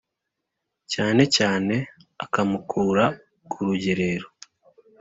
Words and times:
cyanecyane 0.91 1.77
akamukura 2.23 3.05
ku 3.49 3.57
rugerero. 3.67 4.27